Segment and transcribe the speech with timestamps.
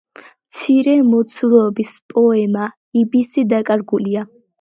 [0.53, 2.65] მცირე მოცულობის პოემა
[3.03, 4.25] „იბისი“ დაკარგულია.